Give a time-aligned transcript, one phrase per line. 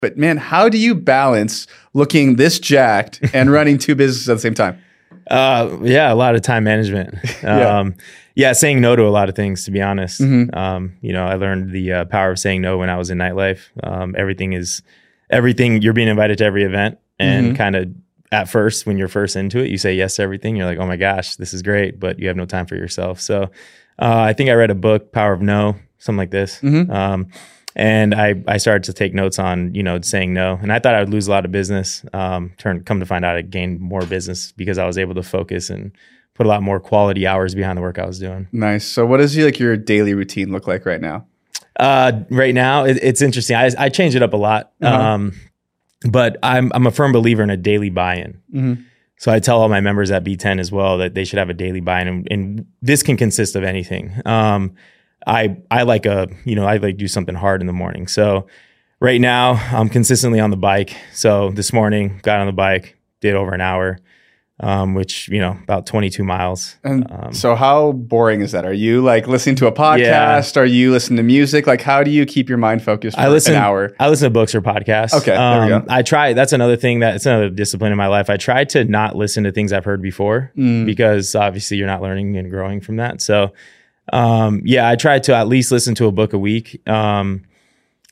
[0.00, 4.40] But man, how do you balance looking this jacked and running two businesses at the
[4.40, 4.78] same time?
[5.28, 7.12] Uh, yeah, a lot of time management.
[7.42, 7.80] Yeah.
[7.80, 7.96] Um,
[8.36, 9.64] yeah, saying no to a lot of things.
[9.64, 10.54] To be honest, Mhm.
[10.56, 13.18] um, you know, I learned the uh, power of saying no when I was in
[13.18, 13.62] nightlife.
[13.82, 14.82] Um, everything is
[15.28, 15.82] everything.
[15.82, 17.56] You're being invited to every event, and Mhm.
[17.56, 17.88] kind of
[18.30, 20.54] at first, when you're first into it, you say yes to everything.
[20.54, 23.20] You're like, oh my gosh, this is great, but you have no time for yourself.
[23.20, 23.50] So,
[23.98, 26.60] uh, I think I read a book, Power of No, something like this.
[26.62, 26.88] Mhm.
[26.88, 27.26] Um,
[27.78, 30.94] and I, I started to take notes on you know saying no and i thought
[30.94, 33.80] i would lose a lot of business um, turn come to find out i gained
[33.80, 35.92] more business because i was able to focus and
[36.34, 38.84] put a lot more quality hours behind the work i was doing Nice.
[38.86, 41.26] So, what does your, like your daily routine look like right now?
[41.78, 44.96] uh, right now it, it's interesting I, I change it up a lot Uh-huh.
[44.96, 45.32] um,
[46.10, 48.84] but I'm, I'm a firm believer in a daily buy-in Mhm.
[49.18, 51.54] so i tell all my members at b10 as well that they should have a
[51.54, 54.74] daily buy-in and, and this can consist of anything um,
[55.26, 58.06] I I like a you know I like do something hard in the morning.
[58.06, 58.46] So
[59.00, 60.96] right now I'm consistently on the bike.
[61.12, 63.98] So this morning got on the bike, did over an hour,
[64.60, 66.76] um, which you know about 22 miles.
[66.84, 68.64] And Um, so, how boring is that?
[68.64, 70.56] Are you like listening to a podcast?
[70.56, 71.66] Are you listening to music?
[71.66, 73.92] Like, how do you keep your mind focused for I listen an hour?
[74.00, 75.12] I listen to books or podcasts.
[75.12, 75.84] Okay, Um, go.
[75.90, 76.32] I try.
[76.32, 78.30] That's another thing that it's another discipline in my life.
[78.30, 80.86] I try to not listen to things I've heard before Mm.
[80.86, 83.20] because obviously you're not learning and growing from that.
[83.20, 83.52] So,
[84.12, 87.44] um, yeah, I try to at least listen to a book a week, um,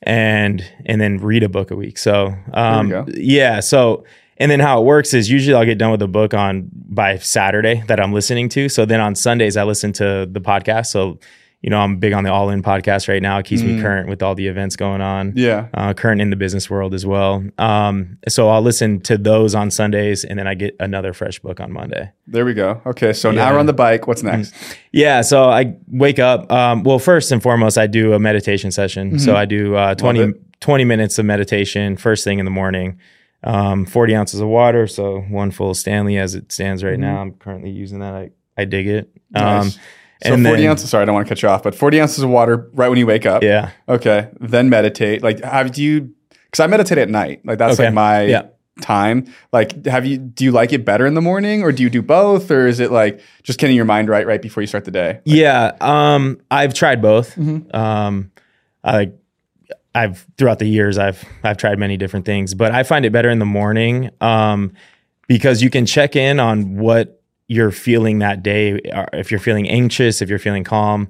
[0.03, 1.97] and and then read a book a week.
[1.97, 3.59] So, um, yeah.
[3.59, 4.03] So,
[4.37, 7.17] and then how it works is usually I'll get done with the book on by
[7.17, 8.69] Saturday that I'm listening to.
[8.69, 10.87] So then on Sundays I listen to the podcast.
[10.87, 11.19] So,
[11.61, 13.39] you know, I'm big on the All In podcast right now.
[13.39, 13.81] It keeps me Mm.
[13.81, 15.67] current with all the events going on Yeah.
[15.73, 17.43] uh, current in the business world as well.
[17.57, 21.59] Um, so I'll listen to those on Sundays, and then I get another fresh book
[21.59, 22.11] on Monday.
[22.27, 22.81] There we go.
[22.85, 23.13] Okay.
[23.13, 23.49] So, now Yeah.
[23.51, 24.07] hour on the bike.
[24.07, 24.53] What's next?
[24.91, 26.51] Yeah, so I wake up.
[26.51, 29.17] Um, well, first and foremost, I do a meditation session.
[29.19, 32.99] So I do uh, 20, 20 minutes of meditation first thing in the morning.
[33.43, 37.17] Um, 40 ounces of water, so one full Stanley as it stands right now.
[37.21, 38.13] I'm currently using that.
[38.15, 39.09] I, I dig it.
[39.35, 39.79] Um, Nice.
[40.25, 40.89] So, and 40 then- ounces.
[40.89, 42.97] Sorry, I don't want to cut you off, but 40 ounces of water right when
[42.97, 43.43] you wake up.
[43.43, 43.71] Yeah.
[43.87, 44.29] Okay.
[44.39, 45.23] Then meditate.
[45.23, 46.13] Like, have do you,
[46.45, 47.41] because I meditate at night.
[47.45, 47.85] Like, that's Okay.
[47.85, 48.41] like my Yeah.
[48.81, 49.25] time.
[49.53, 52.01] Like, have you, do you like it better in the morning or do you do
[52.01, 52.51] both?
[52.51, 55.19] Or is it like just getting your mind right right before you start the day?
[55.25, 57.35] Yeah, um, I've tried both.
[57.35, 57.73] Mhm.
[57.73, 58.31] Um,
[58.83, 59.11] I,
[59.93, 63.29] I've throughout the years, I've I've tried many different things, but I find it better
[63.29, 64.73] in the morning um,
[65.27, 68.79] because you can check in on what you're feeling that day.
[69.13, 71.09] If you're feeling anxious, if you're feeling calm,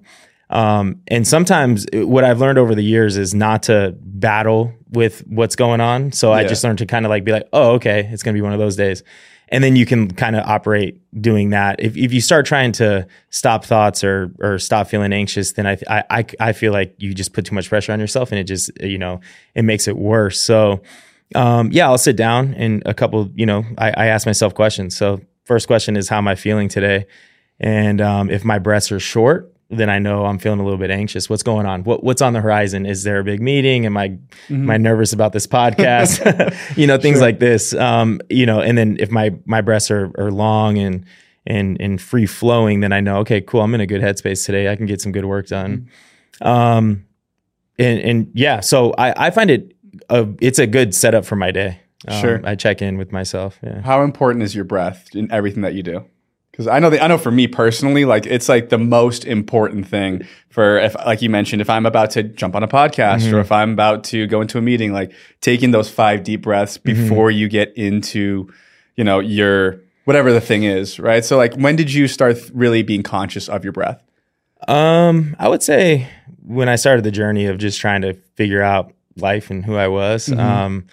[0.49, 5.55] um, and sometimes what I've learned over the years is not to battle with what's
[5.55, 6.11] going on.
[6.11, 8.41] So I just learned to kind of like be like, oh, okay, it's gonna be
[8.41, 9.03] one of those days
[9.49, 11.79] and then you can kind of operate doing that.
[11.79, 15.77] If, if you start trying to stop thoughts or or stop feeling anxious, then I,
[15.87, 18.45] I I I feel like you just put too much pressure on yourself, and it
[18.45, 19.21] just you know
[19.53, 20.39] it makes it worse.
[20.39, 20.81] So
[21.33, 24.95] um, yeah, I'll sit down and a couple you know I, I ask myself questions.
[24.97, 27.05] So first question is how am I feeling today,
[27.59, 29.51] and um, if my breaths are short.
[29.71, 31.27] Then I know I'm feeling a little bit anxious.
[31.27, 31.83] What's going on?
[31.85, 32.85] What What's on the horizon?
[32.85, 33.87] Is there a big meeting?
[33.87, 34.15] Am I
[34.51, 36.21] am I nervous about this podcast?
[36.77, 37.21] you know, things Sure.
[37.25, 37.73] like this.
[37.73, 41.03] Um, you know, and then if my my breaths are, are long and
[41.47, 44.69] and and free flowing, then I know, okay, cool, I'm in a good headspace today.
[44.71, 45.89] I can get some good work done.
[46.41, 47.03] Um,
[47.79, 49.73] and and yeah, so I I find it
[50.11, 51.79] a, it's a good setup for my day.
[52.07, 52.41] Um, Sure.
[52.43, 53.59] I check in with myself.
[53.63, 53.81] Yeah.
[53.81, 56.05] How important is your breath in everything that you do?
[56.51, 59.87] Because I know the, I know for me personally, like it's like the most important
[59.89, 63.35] thing for if, like you mentioned, if I'm about to jump on a podcast Mm-hmm.
[63.35, 65.11] or if I'm about to go into a meeting, like
[65.41, 67.03] taking those five deep breaths Mm-hmm.
[67.09, 68.49] before you get into,
[68.95, 71.25] you know, your whatever the thing is, right?
[71.25, 74.01] So like, when did you start really being conscious of your breath?
[74.67, 76.07] Um, I would say
[76.41, 79.87] when I started the journey of just trying to figure out life and who I
[79.87, 80.85] was, um,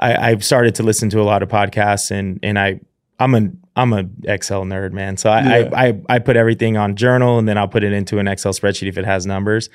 [0.00, 2.80] I, I started to listen to a lot of podcasts and and I
[3.18, 5.16] I'm an I'm a Excel nerd, man.
[5.16, 5.70] So I, Yeah.
[5.74, 8.52] I, I I put everything on journal and then I'll put it into an Excel
[8.52, 9.70] spreadsheet if it has numbers.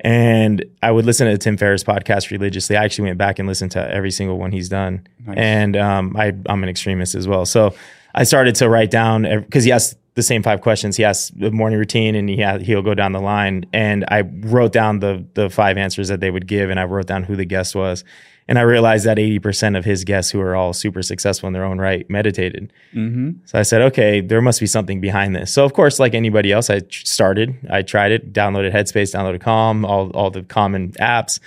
[0.00, 2.76] And I would listen to Tim Ferriss podcast religiously.
[2.76, 5.06] I actually went back and listened to every single one he's done.
[5.24, 5.36] Nice.
[5.38, 7.46] And um, I, I'm an extremist as well.
[7.46, 7.74] So
[8.14, 10.96] I started to write down because he asked the same five questions.
[10.96, 13.66] He asked the morning routine, and he ha- he'll go down the line.
[13.72, 17.06] And I wrote down the the five answers that they would give, and I wrote
[17.06, 18.04] down who the guest was.
[18.46, 21.64] And I realized that 80% of his guests, who are all super successful in their
[21.64, 22.72] own right, meditated.
[22.94, 23.30] Mm-hmm.
[23.46, 25.50] So I said, okay, there must be something behind this.
[25.50, 29.40] So of course, like anybody else, I tr- started, I tried it, downloaded Headspace, downloaded
[29.40, 31.40] Calm, all all the common apps,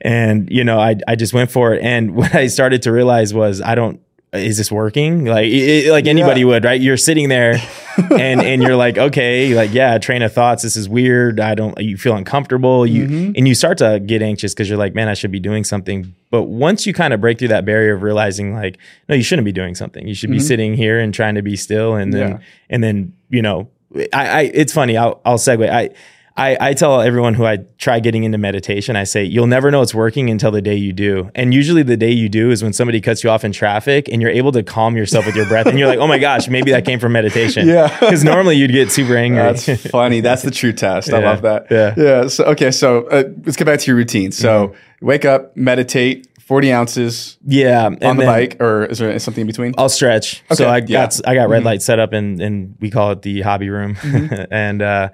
[0.00, 1.82] and you know, I I just went for it.
[1.82, 4.00] And what I started to realize was I don't
[4.34, 5.24] is this working?
[5.24, 6.46] Like, it, like anybody Yeah.
[6.46, 6.80] would, right?
[6.80, 7.54] You're sitting there
[8.10, 10.62] and, and you're like, okay, like, yeah, train of thoughts.
[10.62, 11.38] This is weird.
[11.40, 12.86] I don't, you feel uncomfortable.
[12.86, 13.32] You, Mm-hmm.
[13.36, 16.14] and you start to get anxious because you're like, man, I should be doing something.
[16.30, 18.78] But once you kind of break through that barrier of realizing like,
[19.08, 20.06] no, you shouldn't be doing something.
[20.08, 21.94] You should be sitting here and trying to be still.
[21.94, 22.40] And then, Mm-hmm.
[22.42, 22.46] Yeah.
[22.70, 23.68] and then, you know,
[24.12, 24.96] I, I it's funny.
[24.96, 25.70] I'll, I'll segue.
[25.70, 25.90] I,
[26.36, 29.82] I, I tell everyone who I try getting into meditation, I say, you'll never know
[29.82, 31.30] it's working until the day you do.
[31.36, 34.20] And usually the day you do is when somebody cuts you off in traffic and
[34.20, 35.66] you're able to calm yourself with your breath.
[35.66, 37.68] And you're like, oh my gosh, maybe that came from meditation.
[37.68, 37.86] Yeah.
[38.00, 39.38] Because normally you'd get super angry.
[39.38, 40.20] That's funny.
[40.20, 41.12] That's the true test.
[41.12, 41.30] I Yeah.
[41.30, 41.66] love that.
[41.70, 41.94] Yeah.
[41.96, 42.26] Yeah.
[42.26, 42.72] So okay.
[42.72, 44.32] So uh, let's get back to your routine.
[44.32, 45.06] So Mm-hmm.
[45.06, 47.86] wake up, meditate, forty ounces yeah.
[47.86, 49.74] On the then bike, or is there something in between?
[49.78, 50.42] I'll stretch.
[50.52, 50.82] so I yeah.
[50.82, 50.92] Mm-hmm.
[50.92, 53.96] got I got red light set up and and we call it the hobby room.
[54.50, 55.08] and uh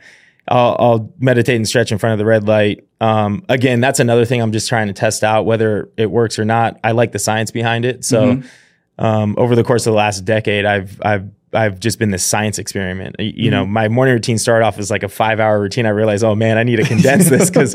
[0.51, 2.85] I'll, I'll meditate and stretch in front of the red light.
[3.01, 6.45] Um, again, that's another thing I'm just trying to test out whether it works or
[6.45, 6.79] not.
[6.85, 8.05] I like the science behind it.
[8.05, 9.05] So Mm-hmm.
[9.05, 12.59] um, over the course of the last decade, I've I've I've just been this science
[12.59, 13.17] experiment.
[13.19, 13.73] You know, Mm-hmm.
[13.73, 15.87] my morning routine started off as like a five hour routine.
[15.87, 17.75] I realized, oh man, I need to condense this because,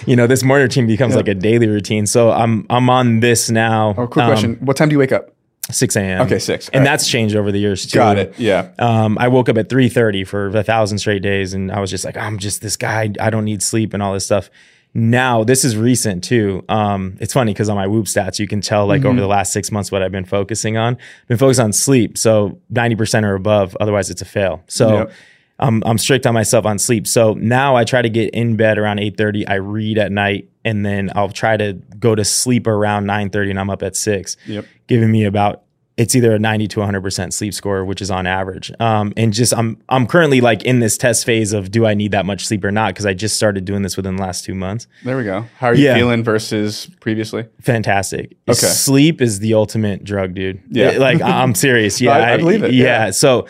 [0.06, 2.06] you know, this morning routine becomes like a daily routine.
[2.06, 3.94] So I'm I'm on this now.
[3.98, 4.56] Oh, quick um, question.
[4.60, 5.30] What time do you wake up?
[5.72, 6.20] 6 a.m.
[6.22, 6.68] Okay, 6.
[6.68, 6.84] And All right.
[6.84, 7.98] that's changed over the years too.
[7.98, 8.38] Got it.
[8.38, 8.70] Yeah.
[8.78, 12.04] Um, I woke up at 3:30 for a thousand straight days, and I was just
[12.04, 13.10] like, I'm just this guy.
[13.20, 14.50] I don't need sleep and all this stuff.
[14.94, 16.64] Now this is recent too.
[16.68, 19.08] Um, it's funny because on my Whoop stats, you can tell like Mm-hmm.
[19.08, 20.98] over the last six months what I've been focusing on.
[21.28, 23.74] been focused on sleep, so 90% or above.
[23.80, 24.62] Otherwise, it's a fail.
[24.68, 24.98] So.
[24.98, 25.12] Yep.
[25.58, 27.06] I'm, I'm strict on myself on sleep.
[27.06, 29.44] So now I try to get in bed around 8:30.
[29.48, 33.58] I read at night, and then I'll try to go to sleep around 9:30, and
[33.58, 34.66] I'm up at six Yep.
[34.86, 35.62] giving me about
[35.98, 39.52] it's either a 90 to 100% sleep score which is on average um, and just
[39.54, 42.64] i'm i'm currently like in this test phase of do i need that much sleep
[42.64, 45.24] or not because i just started doing this within the last two months There we
[45.24, 45.44] go.
[45.58, 45.94] How are you Yeah.
[45.94, 47.44] feeling versus previously?
[47.60, 48.54] fantastic Okay.
[48.66, 50.92] sleep is the ultimate drug dude Yeah.
[50.92, 52.84] It- like i'm serious yeah I- I believe it, yeah.
[53.06, 53.10] yeah.
[53.10, 53.46] so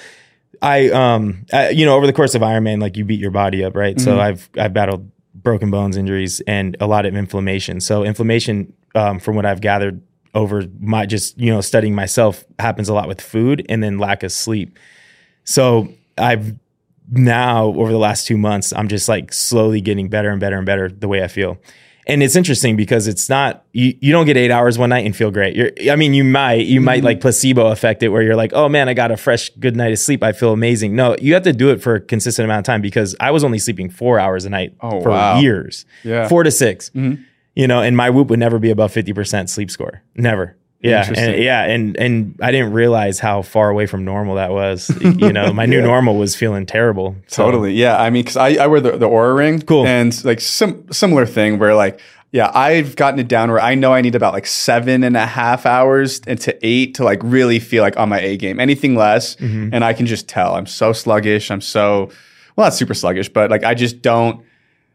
[0.61, 3.63] i um I, you know over the course of ironman like you beat your body
[3.65, 4.05] up right Mm-hmm.
[4.05, 7.81] so i've i've battled broken bones injuries and a lot of inflammation.
[7.81, 10.03] So inflammation um, from what i've gathered
[10.35, 14.23] over my just you know studying myself happens a lot with food and then lack
[14.23, 14.79] of sleep.
[15.45, 15.89] So
[16.19, 16.55] i've
[17.11, 20.65] now over the last two months i'm just like slowly getting better and better and
[20.65, 21.59] better the way i feel
[22.07, 25.15] and it's interesting because it's not you, you don't get eight hours one night and
[25.15, 25.55] feel great.
[25.55, 26.85] You're i mean you might you Mm-hmm.
[26.85, 29.77] might like placebo affect it where you're like oh man i got a fresh good
[29.77, 30.23] night of sleep.
[30.23, 30.97] I feel amazing.
[30.97, 33.45] No you have to do it for a consistent amount of time because i was
[33.45, 35.39] only sleeping four hours a night Oh, for wow.
[35.41, 35.85] years.
[36.05, 36.29] Yeah.
[36.29, 36.91] four to 6
[37.55, 40.03] you know and my whoop would never be above 50% sleep score.
[40.17, 44.51] Never yeah and yeah and and i didn't realize how far away from normal that
[44.51, 45.87] was you know my new Yeah.
[45.87, 47.75] normal was feeling terrible So- Totally.
[47.75, 48.01] Yeah.
[48.01, 49.61] I mean, because I, I wear the, the Oura ring.
[49.63, 49.87] Cool.
[49.87, 52.01] And like sim- similar thing where like,
[52.33, 55.27] yeah, I've gotten it down where I know I need about like seven and a
[55.27, 58.59] half hours into eight to like really feel like on my A game.
[58.61, 59.71] Anything less, Mm-hmm.
[59.75, 61.51] and I can just tell I'm so sluggish.
[61.51, 62.11] I'm so
[62.57, 64.45] well, not super sluggish, but like I just don't.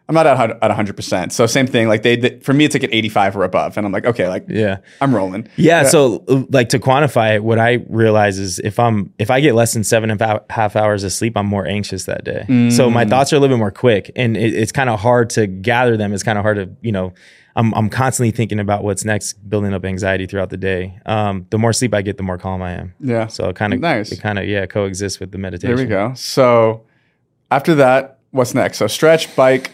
[0.10, 0.96] I'm not at at 100.
[0.96, 1.88] percent So same thing.
[1.90, 4.28] Like they, they, for me, it's like at 85 or above, and I'm like, okay,
[4.30, 5.48] like yeah I'm rolling.
[5.58, 9.42] Yeah, so uh, like to quantify it, what I realize is if I'm if I
[9.42, 12.70] get less than seven and a half hours of sleep, I'm more anxious that day.
[12.70, 15.30] So my thoughts are a little bit more quick, and it, it's kind of hard
[15.32, 16.14] to gather them.
[16.14, 17.14] It's kind of hard to you know.
[17.58, 21.00] I'm I'm constantly thinking about what's next, building up anxiety throughout the day.
[21.08, 22.94] Um, the more sleep I get, the more calm I am.
[23.00, 23.26] Yeah.
[23.26, 24.12] So it kind of Nice.
[24.12, 25.76] it kind of yeah coexists with the meditation.
[25.76, 26.14] There we go.
[26.14, 26.86] So
[27.50, 28.78] after that, what's next?
[28.78, 29.72] So stretch, bike.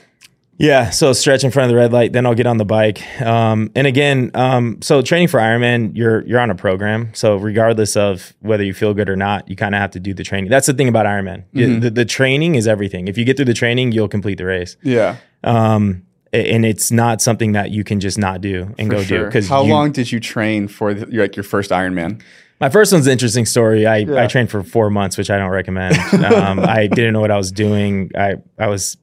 [0.64, 3.02] Yeah, so stretch in front of the red light, then I'll get on the bike.
[3.22, 7.14] Um, and again, um, so training for Ironman, you're you're on a program.
[7.14, 10.14] So regardless of whether you feel good or not, you kind of have to do
[10.14, 10.50] the training.
[10.50, 11.44] That's the thing about Ironman.
[11.54, 11.82] Mm-hmm.
[11.82, 13.10] The, the training is everything.
[13.10, 14.78] If you get through the training, you'll complete the race.
[14.84, 15.18] Yeah.
[15.44, 19.04] Um, and it's not something that you can just not do and For go do.
[19.04, 19.26] sure.
[19.26, 22.22] Because how long did you train for the, like your first Ironman?
[22.62, 23.86] My first one's an interesting story.
[23.86, 24.24] I, Yeah.
[24.24, 25.98] I trained for four months, which I don't recommend.
[26.24, 28.12] um, I didn't know what I was doing.
[28.16, 28.96] I, I was,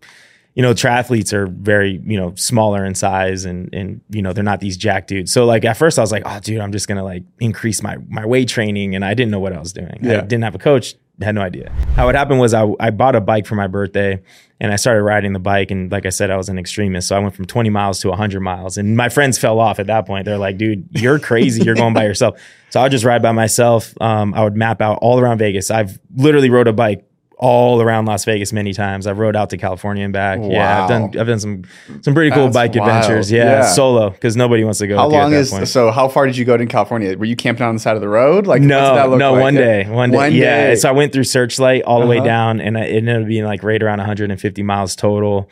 [0.54, 4.42] you know, triathletes are very, you know, smaller in size and, and, you know, they're
[4.44, 5.32] not these jack dudes.
[5.32, 7.82] So like at first I was like, oh dude, I'm just going to like increase
[7.82, 8.94] my, my weight training.
[8.96, 10.00] And I didn't know what I was doing.
[10.02, 10.20] I Yeah.
[10.22, 11.70] didn't have a coach, had no idea.
[11.94, 14.20] How it happened was I, I bought a bike for my birthday
[14.58, 15.70] and I started riding the bike.
[15.70, 17.06] And like I said, I was an extremist.
[17.08, 18.76] So I went from 20 miles to 100 miles.
[18.76, 20.24] And my friends fell off at that point.
[20.24, 21.62] They're like, dude, you're crazy.
[21.62, 22.40] You're going by yourself.
[22.70, 23.94] So I would just ride by myself.
[24.00, 25.70] Um, I would map out all around Vegas.
[25.70, 27.04] I've literally rode a bike
[27.42, 29.06] all around Las Vegas many times.
[29.06, 30.40] I've rode out to California and back.
[30.42, 31.62] Yeah, I've done I've done some
[32.02, 32.90] some pretty cool That's bike wild.
[32.90, 33.32] adventures.
[33.32, 33.62] Yeah, Yeah.
[33.62, 34.98] solo because nobody wants to go.
[34.98, 35.66] How with you at long is point.
[35.68, 35.90] so?
[35.90, 37.16] How far did you go to in California?
[37.16, 38.46] Were you camping on the side of the road?
[38.46, 39.40] Like No, no, like?
[39.42, 40.16] one day, one day.
[40.18, 40.66] One yeah.
[40.68, 40.74] day.
[40.76, 42.26] So I went through Searchlight all the way Uh-huh.
[42.26, 45.48] down, and it ended up being like right around 150 miles total.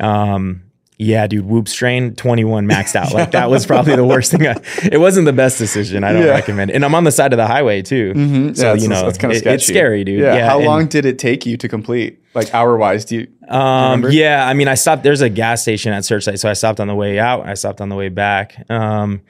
[0.00, 0.62] Um,
[1.00, 3.12] Yeah, dude, whoop strain 21 maxed out.
[3.14, 4.44] Like that was probably the worst thing.
[4.48, 4.56] I,
[4.90, 6.02] it wasn't the best decision.
[6.02, 6.30] I don't Yeah.
[6.30, 6.70] recommend.
[6.72, 6.74] it.
[6.74, 8.52] And I'm on the side of the highway too.
[8.56, 10.20] So yeah, you know, it's kind of it- it's scary, dude.
[10.20, 10.34] Yeah.
[10.34, 10.46] Yeah.
[10.48, 12.18] How and, long did it take you to complete?
[12.34, 13.04] Like hour wise?
[13.04, 13.28] Do you?
[13.48, 14.10] Um, remember?
[14.10, 15.04] yeah, I mean, I stopped.
[15.04, 17.46] There's a gas station at Searchlight, so I stopped on the way out.
[17.48, 18.68] I stopped on the way back.
[18.68, 19.22] Um,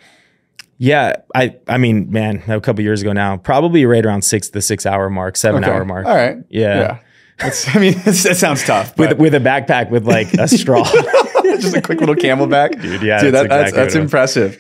[0.79, 4.63] yeah, I, I mean, man, a couple years ago now, probably right around six, the
[4.63, 5.73] six hour mark, seven Okay.
[5.73, 6.07] hour mark.
[6.07, 6.39] All right.
[6.49, 6.79] Yeah.
[6.79, 6.99] Yeah.
[7.39, 8.97] That's, I mean, that sounds tough.
[8.99, 10.83] With with a backpack with like a straw.
[11.61, 14.05] just a quick little camelback, Dude, yeah, dude, that's that, exactly that's was.
[14.05, 14.57] impressive.